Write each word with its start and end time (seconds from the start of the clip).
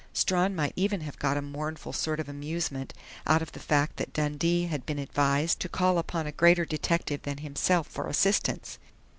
Strawn 0.13 0.55
might 0.55 0.73
even 0.75 1.01
have 1.01 1.19
got 1.19 1.37
a 1.37 1.43
mournful 1.43 1.93
sort 1.93 2.19
of 2.19 2.27
amusement 2.27 2.91
out 3.27 3.43
of 3.43 3.51
the 3.51 3.59
fact 3.59 3.97
that 3.97 4.13
Dundee 4.13 4.65
had 4.65 4.83
been 4.83 4.97
advised 4.97 5.59
to 5.59 5.69
call 5.69 5.99
upon 5.99 6.25
a 6.25 6.31
greater 6.31 6.65
detective 6.65 7.21
than 7.21 7.37
himself 7.37 7.85
for 7.85 8.07
assistance!... 8.07 8.79